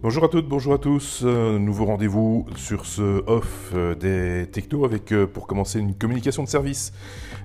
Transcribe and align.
Bonjour 0.00 0.22
à 0.22 0.28
toutes, 0.28 0.46
bonjour 0.46 0.74
à 0.74 0.78
tous. 0.78 1.22
Euh, 1.24 1.58
nouveau 1.58 1.84
rendez-vous 1.84 2.46
sur 2.54 2.86
ce 2.86 3.24
off 3.26 3.72
euh, 3.74 3.96
des 3.96 4.48
technos 4.48 4.84
avec, 4.84 5.10
euh, 5.10 5.26
pour 5.26 5.48
commencer, 5.48 5.80
une 5.80 5.92
communication 5.92 6.44
de 6.44 6.48
service. 6.48 6.92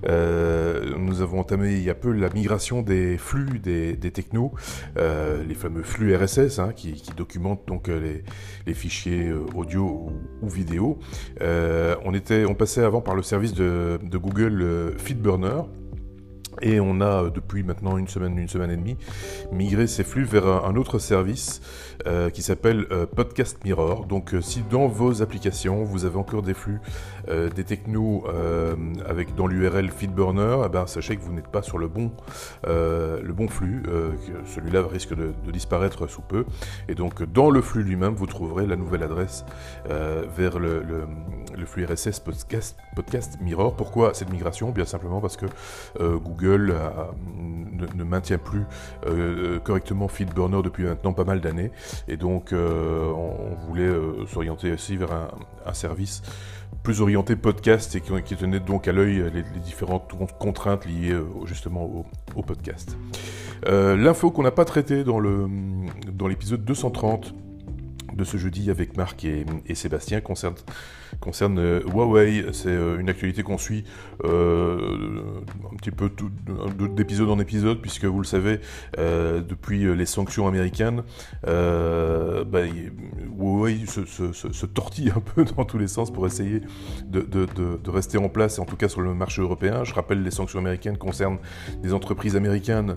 nous 0.06 1.20
avons 1.20 1.40
entamé 1.40 1.72
il 1.72 1.82
y 1.82 1.90
a 1.90 1.96
peu 1.96 2.12
la 2.12 2.28
migration 2.28 2.82
des 2.82 3.18
flux 3.18 3.58
des, 3.58 3.96
technos, 4.12 4.52
les 4.96 5.54
fameux 5.54 5.82
flux 5.82 6.14
RSS 6.14 6.60
hein, 6.60 6.72
qui, 6.76 7.02
documentent 7.16 7.66
donc 7.66 7.88
les, 7.88 8.74
fichiers 8.74 9.32
audio 9.54 10.12
ou, 10.40 10.48
vidéo. 10.48 11.00
on, 11.40 12.54
passait 12.54 12.84
avant 12.84 13.00
par 13.00 13.16
le 13.16 13.22
service 13.22 13.54
de 13.54 13.98
Google 14.18 14.94
Feedburner 14.98 15.62
et 16.64 16.80
on 16.80 17.00
a, 17.00 17.24
euh, 17.24 17.30
depuis 17.30 17.62
maintenant 17.62 17.96
une 17.98 18.08
semaine, 18.08 18.36
une 18.38 18.48
semaine 18.48 18.70
et 18.70 18.76
demie, 18.76 18.96
migré 19.52 19.86
ces 19.86 20.02
flux 20.02 20.24
vers 20.24 20.46
un, 20.46 20.74
autre 20.74 20.98
service 20.98 21.60
euh, 22.06 22.30
qui 22.30 22.42
s'appelle 22.42 22.86
euh, 22.90 23.06
Podcast 23.06 23.58
Mirror. 23.64 24.06
Donc 24.06 24.34
si 24.40 24.62
dans 24.62 24.88
vos 24.88 25.22
applications, 25.22 25.84
vous 25.84 26.04
avez 26.04 26.16
encore 26.16 26.42
des 26.42 26.54
flux, 26.54 26.80
des 27.28 27.64
technos 27.64 28.24
avec 29.06 29.34
dans 29.34 29.46
l'URL 29.46 29.90
Feedburner, 29.90 30.62
eh 30.66 30.68
ben, 30.68 30.86
sachez 30.86 31.16
que 31.16 31.22
vous 31.22 31.32
n'êtes 31.32 31.48
pas 31.48 31.62
sur 31.62 31.78
le 31.78 31.88
bon, 31.88 32.10
le 32.64 33.32
bon 33.32 33.48
flux. 33.48 33.82
Celui-là 34.46 34.82
risque 34.86 35.14
de, 35.14 35.32
disparaître 35.50 36.06
sous 36.08 36.22
peu. 36.22 36.44
Et 36.88 36.94
donc 36.94 37.22
dans 37.22 37.50
le 37.50 37.60
flux 37.60 37.82
lui-même, 37.82 38.14
vous 38.14 38.26
trouverez 38.26 38.66
la 38.66 38.76
nouvelle 38.76 39.02
adresse 39.02 39.44
vers 39.86 40.58
le, 40.58 41.06
flux 41.66 41.84
RSS 41.84 42.20
Podcast, 42.20 42.76
Podcast 42.96 43.38
Mirror. 43.40 43.76
Pourquoi 43.76 44.14
cette 44.14 44.30
migration? 44.30 44.70
Bien 44.70 44.86
simplement 44.86 45.20
parce 45.20 45.36
que 45.36 45.46
Google 45.98 46.53
Google 46.54 46.74
ne, 47.96 48.04
maintient 48.04 48.38
plus 48.38 48.64
euh, 49.06 49.58
correctement 49.60 50.08
FeedBurner 50.08 50.62
depuis 50.62 50.84
maintenant 50.84 51.12
pas 51.12 51.24
mal 51.24 51.40
d'années. 51.40 51.70
Et 52.08 52.16
donc, 52.16 52.52
euh, 52.52 53.10
on, 53.12 53.54
voulait 53.66 53.82
euh, 53.82 54.26
s'orienter 54.26 54.72
aussi 54.72 54.96
vers 54.96 55.12
un, 55.12 55.72
service 55.72 56.22
plus 56.82 57.00
orienté 57.00 57.34
podcast 57.34 57.96
et 57.96 58.00
qui, 58.00 58.36
tenait 58.36 58.60
donc 58.60 58.88
à 58.88 58.92
l'œil 58.92 59.24
les, 59.32 59.42
différentes 59.60 60.12
contraintes 60.38 60.84
liées 60.86 61.18
justement 61.46 62.04
au, 62.36 62.42
podcast. 62.42 62.96
L'info 63.66 64.30
qu'on 64.30 64.42
n'a 64.42 64.50
pas 64.50 64.66
traitée 64.66 65.04
dans 65.04 65.18
l'épisode 66.28 66.60
dans 66.60 66.66
230 66.66 67.34
de 68.16 68.24
ce 68.24 68.36
jeudi 68.36 68.70
avec 68.70 68.96
Marc 68.96 69.24
et, 69.24 69.44
Sébastien 69.74 70.20
concerne, 70.20 71.58
euh, 71.58 71.80
Huawei. 71.86 72.46
C'est 72.52 72.68
euh, 72.68 72.98
une 72.98 73.08
actualité 73.08 73.42
qu'on 73.42 73.58
suit 73.58 73.84
euh, 74.24 75.32
un 75.72 75.76
petit 75.76 75.90
peu 75.90 76.10
d'épisode 76.88 77.30
en 77.30 77.38
épisode, 77.38 77.80
puisque 77.80 78.04
vous 78.04 78.18
le 78.18 78.26
savez, 78.26 78.60
depuis 78.96 79.94
les 79.94 80.06
sanctions 80.06 80.46
américaines, 80.46 81.02
bah, 81.44 82.60
Huawei 83.38 83.84
se, 83.86 84.66
tortille 84.66 85.12
un 85.14 85.20
peu 85.20 85.44
dans 85.56 85.64
tous 85.64 85.78
les 85.78 85.88
sens 85.88 86.12
pour 86.12 86.26
essayer 86.26 86.60
de, 87.06 87.90
rester 87.90 88.18
en 88.18 88.28
place, 88.28 88.58
en 88.58 88.64
tout 88.64 88.76
cas 88.76 88.88
sur 88.88 89.00
le 89.00 89.14
marché 89.14 89.42
européen. 89.42 89.84
Je 89.84 89.94
rappelle, 89.94 90.22
les 90.22 90.30
sanctions 90.30 90.58
américaines 90.58 90.98
concernent 90.98 91.38
des 91.82 91.92
entreprises 91.92 92.36
américaines 92.36 92.96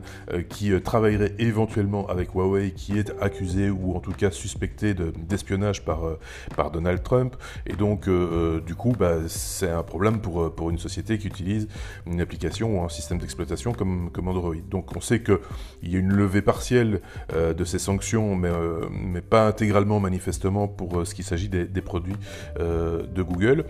qui 0.49 0.71
travailleraient 0.81 1.35
éventuellement 1.39 2.07
avec 2.07 2.33
Huawei, 2.33 2.71
qui 2.71 2.97
est 2.97 3.13
accusé 3.21 3.69
ou 3.69 3.95
en 3.95 3.99
tout 3.99 4.11
cas 4.11 4.31
suspecté 4.31 4.93
de 4.93 5.06
d'espionnage 5.15 5.83
par, 5.83 6.05
euh, 6.05 6.19
par 6.55 6.71
Donald 6.71 7.03
Trump. 7.03 7.35
Et 7.65 7.73
donc, 7.73 8.07
euh, 8.07 8.11
euh, 8.11 8.61
du 8.61 8.75
coup, 8.75 8.93
bah, 8.97 9.15
c'est 9.27 9.69
un 9.69 9.83
problème 9.83 10.19
pour, 10.19 10.53
pour 10.53 10.69
une 10.69 10.77
société 10.77 11.17
qui 11.17 11.27
utilise 11.27 11.67
une 12.05 12.21
application 12.21 12.79
ou 12.79 12.83
un 12.83 12.89
système 12.89 13.17
d'exploitation 13.17 13.73
comme, 13.73 14.09
comme 14.11 14.27
Android. 14.27 14.55
Donc, 14.69 14.95
on 14.95 15.01
sait 15.01 15.21
qu'il 15.21 15.37
y 15.83 15.95
a 15.95 15.99
une 15.99 16.13
levée 16.13 16.41
partielle 16.41 17.01
de 17.33 17.63
ces 17.65 17.79
sanctions, 17.79 18.35
mais, 18.35 18.51
mais 18.91 19.21
pas 19.21 19.47
intégralement 19.47 19.99
manifestement 19.99 20.67
pour 20.67 21.05
ce 21.05 21.13
qui 21.13 21.23
s'agit 21.23 21.49
des, 21.49 21.65
des, 21.65 21.81
produits 21.81 22.15
de 22.59 23.21
Google. 23.21 23.65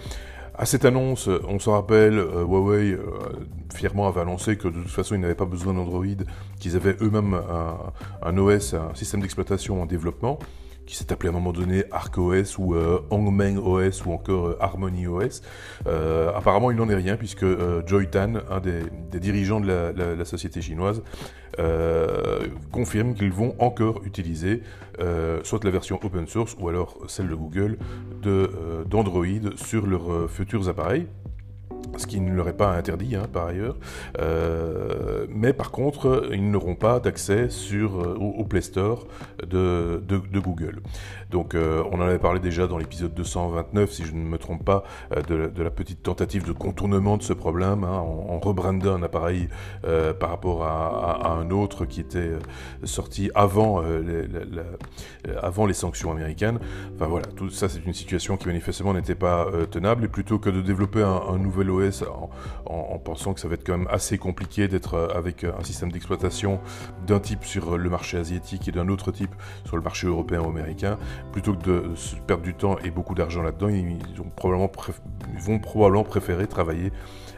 À 0.55 0.65
cette 0.65 0.85
annonce, 0.85 1.29
on 1.47 1.59
s'en 1.59 1.73
rappelle, 1.73 2.17
Huawei 2.17 2.97
fièrement 3.77 4.07
avait 4.07 4.21
annoncé 4.21 4.57
que 4.57 4.67
de 4.67 4.81
toute 4.81 4.89
façon 4.89 5.15
ils 5.15 5.21
n'avaient 5.21 5.35
pas 5.35 5.45
besoin 5.45 5.73
d'Android, 5.73 6.05
qu'ils 6.59 6.75
avaient 6.75 6.97
eux-mêmes 7.01 7.35
un, 7.35 7.77
un, 8.23 8.37
OS, 8.37 8.73
un 8.73 8.93
système 8.95 9.21
d'exploitation 9.21 9.81
en 9.81 9.85
développement 9.85 10.39
qui 10.87 10.95
s'est 10.95 11.11
appelé 11.11 11.27
à 11.27 11.31
un 11.31 11.35
moment 11.35 11.51
donné 11.51 11.83
ArcOS 11.91 12.57
ou 12.57 12.73
euh, 12.73 13.01
Hongmeng 13.11 13.57
OS 13.57 14.05
ou 14.05 14.13
encore 14.13 14.47
euh. 14.47 15.41
Euh, 15.85 16.31
apparemment, 16.33 16.71
il 16.71 16.77
n'en 16.77 16.89
est 16.89 16.95
rien 16.95 17.17
puisque 17.17 17.45
Joy 17.85 18.07
Tan, 18.07 18.35
un 18.49 18.59
des, 18.59 19.19
dirigeants 19.19 19.59
de 19.59 19.67
la, 19.67 20.25
société 20.25 20.61
chinoise, 20.61 21.03
confirme 22.71 23.13
qu'ils 23.13 23.31
vont 23.31 23.55
encore 23.59 24.01
utiliser 24.05 24.63
soit 25.43 25.63
la 25.63 25.71
version 25.71 25.99
open 26.01 26.27
source 26.27 26.55
ou 26.59 26.69
alors 26.69 26.97
celle 27.07 27.27
de 27.27 27.35
Google 27.35 27.77
d'Android 28.85 29.51
sur 29.55 29.85
leurs 29.85 30.29
futurs 30.29 30.69
appareils 30.69 31.07
ce 31.97 32.07
qui 32.07 32.19
ne 32.19 32.33
leur 32.33 32.47
est 32.47 32.57
pas 32.57 32.71
interdit 32.71 33.15
hein, 33.15 33.27
par 33.31 33.47
ailleurs. 33.47 33.75
Euh, 34.19 35.25
mais 35.29 35.53
par 35.53 35.71
contre, 35.71 36.29
ils 36.31 36.49
n'auront 36.49 36.75
pas 36.75 36.99
d'accès 36.99 37.49
sur 37.49 37.99
euh, 37.99 38.15
au, 38.15 38.43
Play 38.43 38.61
Store 38.61 39.07
de, 39.45 40.01
Google. 40.39 40.81
Donc, 41.31 41.55
euh, 41.55 41.83
on 41.91 41.97
en 41.97 42.01
avait 42.01 42.19
parlé 42.19 42.39
déjà 42.39 42.67
dans 42.67 42.77
l'épisode 42.77 43.13
229, 43.13 43.91
si 43.91 44.05
je 44.05 44.13
ne 44.13 44.23
me 44.23 44.37
trompe 44.37 44.63
pas, 44.63 44.83
de, 45.27 45.51
la 45.61 45.71
petite 45.71 46.03
tentative 46.03 46.45
de 46.45 46.53
contournement 46.53 47.17
de 47.17 47.23
ce 47.23 47.33
problème, 47.33 47.83
hein, 47.83 47.97
en, 47.97 48.39
rebrandant 48.39 48.93
un 48.95 49.03
appareil 49.03 49.49
par 50.19 50.29
rapport 50.29 50.63
à, 50.63 51.33
un 51.33 51.49
autre 51.51 51.85
qui 51.85 51.99
était 51.99 52.31
sorti 52.83 53.29
avant, 53.35 53.81
les, 53.81 55.73
sanctions 55.73 56.11
américaines. 56.11 56.59
Enfin 56.95 57.07
voilà, 57.07 57.25
tout 57.35 57.49
ça, 57.49 57.67
c'est 57.67 57.85
une 57.85 57.93
situation 57.93 58.37
qui 58.37 58.47
manifestement 58.47 58.93
n'était 58.93 59.15
pas 59.15 59.47
tenable. 59.69 60.05
Et 60.05 60.07
plutôt 60.07 60.39
que 60.39 60.49
de 60.49 60.61
développer 60.61 61.01
un, 61.01 61.21
un 61.29 61.37
nouvel 61.37 61.69
OS 61.69 61.86
en, 62.65 62.97
pensant 62.99 63.33
que 63.33 63.39
ça 63.39 63.47
va 63.47 63.55
être 63.55 63.65
quand 63.65 63.77
même 63.77 63.87
assez 63.89 64.17
compliqué 64.17 64.67
d'être 64.67 64.95
euh, 64.95 65.07
avec 65.15 65.43
euh, 65.43 65.51
un 65.57 65.63
système 65.63 65.91
d'exploitation 65.91 66.59
d'un 67.05 67.19
type 67.19 67.43
sur 67.43 67.77
le 67.77 67.89
marché 67.89 68.17
asiatique 68.17 68.67
et 68.67 68.71
d'un 68.71 68.87
autre 68.89 69.11
type 69.11 69.33
sur 69.65 69.77
le 69.77 69.83
marché 69.83 70.07
européen 70.07 70.41
ou 70.41 70.49
américain. 70.49 70.97
Plutôt 71.31 71.53
que 71.53 71.59
de 71.59 71.93
perdre 72.25 72.43
du 72.43 72.53
temps 72.53 72.77
et 72.79 72.89
beaucoup 72.89 73.15
d'argent 73.15 73.41
là-dedans, 73.41 73.69
ils, 73.69 73.99
vont 74.15 75.59
probablement 75.59 76.03
préférer 76.03 76.47
travailler 76.47 76.91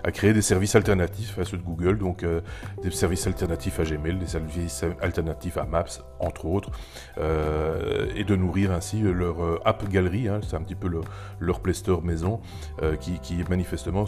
à 0.03 0.11
créer 0.11 0.33
des 0.33 0.41
services 0.41 0.75
alternatifs 0.75 1.37
à 1.39 1.45
ceux 1.45 1.57
de 1.57 1.63
Google, 1.63 1.97
donc 1.97 2.23
euh, 2.23 2.41
des 2.81 2.91
services 2.91 3.27
alternatifs 3.27 3.79
à 3.79 3.83
Gmail, 3.83 4.17
des 4.17 4.27
services 4.27 4.83
alternatifs 5.01 5.57
à 5.57 5.65
Maps, 5.65 5.85
entre 6.19 6.45
autres, 6.45 6.71
euh, 7.17 8.07
et 8.15 8.23
de 8.23 8.35
nourrir 8.35 8.71
ainsi 8.71 9.01
leur 9.01 9.43
euh, 9.43 9.59
app 9.65 9.87
galerie, 9.89 10.27
hein, 10.27 10.39
c'est 10.47 10.55
un 10.55 10.61
petit 10.61 10.75
peu 10.75 10.89
leur 11.39 11.59
Play 11.59 11.73
Store 11.73 12.03
maison, 12.03 12.39
qui, 12.99 13.43
manifestement 13.49 14.05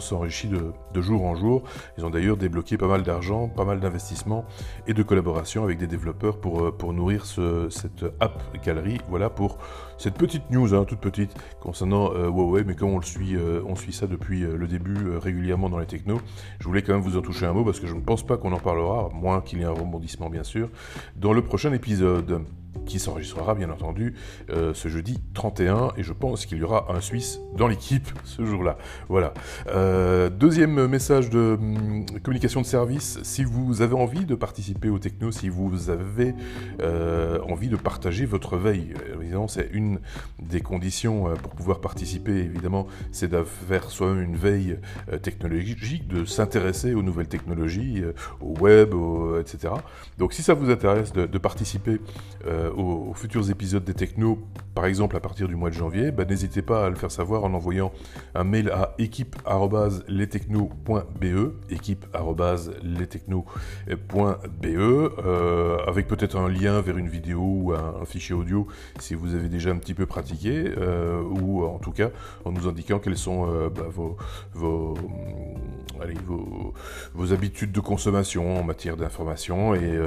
de, 0.48 1.00
jour 1.00 1.24
en 1.24 1.34
jour. 1.34 1.62
Ils 1.98 2.04
ont 2.04 2.10
d'ailleurs 2.10 2.36
débloqué 2.36 2.76
pas 2.76 2.88
mal 2.88 3.02
d'argent, 3.02 3.48
pas 3.48 3.64
mal 3.64 3.80
d'investissements 3.80 4.44
et 4.86 4.94
de 4.94 5.02
collaboration 5.02 5.64
avec 5.64 5.78
des 5.78 5.86
développeurs 5.86 6.38
pour, 6.38 6.76
pour 6.76 6.92
nourrir 6.92 7.24
cette 7.24 8.04
app 8.20 8.42
galerie. 8.64 8.98
Voilà 9.08 9.30
pour 9.30 9.58
cette 10.02 10.14
petite 10.14 10.50
news, 10.50 10.74
hein, 10.74 10.84
toute 10.84 10.98
petite, 10.98 11.32
concernant 11.60 12.12
Huawei, 12.12 12.64
mais 12.64 12.74
comme 12.74 12.90
on 12.90 12.98
le 12.98 13.04
suit, 13.04 13.36
on 13.64 13.76
suit 13.76 13.92
ça 13.92 14.08
depuis 14.08 14.40
le 14.40 14.66
début 14.66 15.16
régulièrement 15.16 15.68
dans 15.68 15.78
les 15.78 15.86
technos. 15.86 16.20
Je 16.58 16.66
voulais 16.66 16.82
quand 16.82 16.92
même 16.92 17.02
vous 17.02 17.16
en 17.16 17.22
toucher 17.22 17.46
un 17.46 17.52
mot 17.52 17.64
parce 17.64 17.78
que 17.78 17.86
je 17.86 17.94
ne 17.94 18.00
pense 18.00 18.26
pas 18.26 18.36
qu'on 18.36 18.52
en 18.52 18.58
parlera, 18.58 19.10
moins 19.14 19.40
qu'il 19.40 19.60
y 19.60 19.62
ait 19.62 19.66
un 19.66 19.70
rebondissement 19.70 20.28
bien 20.28 20.42
sûr, 20.42 20.70
dans 21.14 21.32
le 21.32 21.42
prochain 21.42 21.72
épisode 21.72 22.42
qui 22.86 22.98
s'enregistrera 22.98 23.54
bien 23.54 23.70
entendu 23.70 24.14
euh, 24.50 24.74
ce 24.74 24.88
jeudi 24.88 25.18
31 25.34 25.92
et 25.96 26.02
je 26.02 26.12
pense 26.12 26.46
qu'il 26.46 26.58
y 26.58 26.62
aura 26.62 26.92
un 26.92 27.00
Suisse 27.00 27.40
dans 27.56 27.68
l'équipe 27.68 28.08
ce 28.24 28.44
jour-là. 28.44 28.76
Voilà. 29.08 29.34
Euh, 29.68 30.30
deuxième 30.30 30.86
message 30.86 31.30
de 31.30 31.56
hum, 31.60 32.06
communication 32.22 32.60
de 32.60 32.66
service, 32.66 33.18
si 33.22 33.44
vous 33.44 33.82
avez 33.82 33.94
envie 33.94 34.24
de 34.24 34.34
participer 34.34 34.88
au 34.88 34.98
techno, 34.98 35.30
si 35.30 35.48
vous 35.48 35.90
avez 35.90 36.34
euh, 36.80 37.38
envie 37.48 37.68
de 37.68 37.76
partager 37.76 38.26
votre 38.26 38.56
veille, 38.56 38.94
évidemment 39.20 39.48
c'est 39.48 39.68
une 39.72 39.91
des 40.40 40.60
conditions 40.60 41.34
pour 41.42 41.52
pouvoir 41.52 41.80
participer, 41.80 42.32
évidemment, 42.32 42.86
c'est 43.10 43.28
de 43.28 43.42
faire 43.42 43.90
soi-même 43.90 44.22
une 44.22 44.36
veille 44.36 44.78
technologique, 45.22 46.08
de 46.08 46.24
s'intéresser 46.24 46.94
aux 46.94 47.02
nouvelles 47.02 47.28
technologies, 47.28 48.02
au 48.40 48.54
web, 48.60 48.94
etc. 49.40 49.74
Donc 50.18 50.32
si 50.32 50.42
ça 50.42 50.54
vous 50.54 50.70
intéresse 50.70 51.12
de, 51.12 51.38
participer 51.38 52.00
aux, 52.76 53.12
futurs 53.14 53.50
épisodes 53.50 53.84
des 53.84 53.94
Technos, 53.94 54.38
par 54.74 54.86
exemple 54.86 55.16
à 55.16 55.20
partir 55.20 55.48
du 55.48 55.56
mois 55.56 55.70
de 55.70 55.74
janvier, 55.74 56.10
bah, 56.10 56.24
n'hésitez 56.24 56.62
pas 56.62 56.86
à 56.86 56.90
le 56.90 56.96
faire 56.96 57.10
savoir 57.10 57.44
en 57.44 57.52
envoyant 57.54 57.92
un 58.34 58.44
mail 58.44 58.70
à 58.70 58.94
équipe.lestechno.be, 58.98 61.52
équipe.lestechno.be, 61.70 64.64
euh, 64.64 65.78
avec 65.86 66.08
peut-être 66.08 66.36
un 66.36 66.48
lien 66.48 66.80
vers 66.80 66.98
une 66.98 67.08
vidéo 67.08 67.40
ou 67.40 67.72
un, 67.72 68.04
fichier 68.04 68.34
audio 68.34 68.66
si 68.98 69.14
vous 69.14 69.34
avez 69.34 69.48
déjà 69.48 69.70
un 69.70 69.76
petit 69.82 69.94
peu 69.94 70.06
pratiqué, 70.06 70.72
euh, 70.78 71.20
ou 71.22 71.64
en 71.64 71.78
tout 71.78 71.90
cas 71.90 72.10
en 72.44 72.52
nous 72.52 72.68
indiquant 72.68 72.98
quelles 72.98 73.18
sont 73.18 73.50
euh, 73.50 73.68
bah, 73.68 73.82
vos, 73.90 74.16
vos, 74.54 74.94
vos, 76.26 76.74
vos, 77.14 77.32
habitudes 77.32 77.72
de 77.72 77.80
consommation 77.80 78.58
en 78.58 78.62
matière 78.62 78.96
d'information, 78.96 79.74
et, 79.74 79.98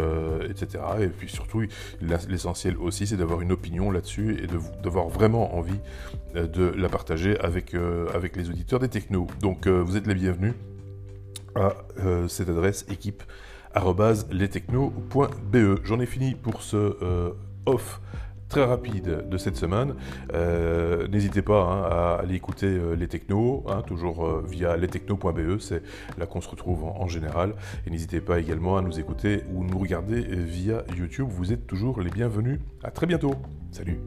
etc. 0.49 0.83
Et 1.01 1.07
puis 1.07 1.29
surtout, 1.29 1.63
l'essentiel 2.01 2.77
aussi, 2.77 3.05
c'est 3.07 3.17
d'avoir 3.17 3.41
une 3.41 3.51
opinion 3.51 3.91
là-dessus 3.91 4.39
et 4.41 4.47
d'avoir 4.81 5.09
vraiment 5.09 5.55
envie 5.55 5.79
de 6.33 6.73
la 6.75 6.89
partager 6.89 7.37
avec, 7.39 7.75
avec 8.13 8.35
les 8.35 8.49
auditeurs 8.49 8.79
des 8.79 8.89
technos. 8.89 9.27
Donc 9.41 9.67
vous 9.67 9.97
êtes 9.97 10.07
les 10.07 10.15
bienvenus 10.15 10.53
à 11.55 11.75
cette 12.27 12.49
adresse 12.49 12.85
équipe 12.89 13.23
lestechno.be. 14.31 15.57
J'en 15.83 15.99
ai 15.99 16.05
fini 16.05 16.35
pour 16.35 16.61
ce 16.61 17.33
off 17.65 17.99
très 18.49 18.63
rapide 18.63 19.27
de 19.29 19.37
cette 19.37 19.57
semaine. 19.57 19.95
Euh, 20.33 21.07
n'hésitez 21.07 21.41
pas 21.41 21.61
hein, 21.63 21.83
à 21.89 22.19
aller 22.21 22.35
écouter 22.35 22.67
euh, 22.67 22.95
les 22.95 23.07
technos, 23.07 23.63
hein, 23.67 23.81
toujours 23.85 24.25
euh, 24.25 24.43
via 24.47 24.77
lestechno.be, 24.77 25.59
c'est 25.59 25.81
là 26.17 26.25
qu'on 26.25 26.41
se 26.41 26.49
retrouve 26.49 26.83
en, 26.83 27.07
général. 27.07 27.53
Et 27.85 27.89
n'hésitez 27.89 28.21
pas 28.21 28.39
également 28.39 28.77
à 28.77 28.81
nous 28.81 28.99
écouter 28.99 29.43
ou 29.53 29.63
nous 29.63 29.77
regarder 29.77 30.21
via 30.21 30.83
YouTube. 30.97 31.27
Vous 31.29 31.53
êtes 31.53 31.67
toujours 31.67 32.01
les 32.01 32.09
bienvenus. 32.09 32.59
À 32.83 32.91
très 32.91 33.05
bientôt. 33.05 33.35
Salut. 33.71 33.99